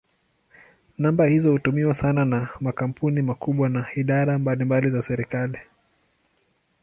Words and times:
Namba 0.97 1.25
hizo 1.29 1.51
hutumiwa 1.51 1.93
sana 1.93 2.25
na 2.25 2.49
makampuni 2.59 3.21
makubwa 3.21 3.69
na 3.69 3.87
idara 3.95 4.39
mbalimbali 4.39 4.89
za 4.89 5.01
serikali. 5.01 5.59